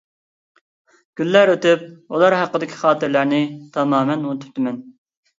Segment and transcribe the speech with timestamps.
[1.19, 1.83] كۈنلەر ئۆتۈپ
[2.15, 3.41] ئۇلار ھەققىدىكى خاتىرىلەرنى
[3.77, 4.81] تامامەن ئۇنتۇپتىمەن.